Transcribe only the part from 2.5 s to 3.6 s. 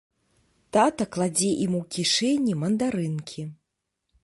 мандарынкі.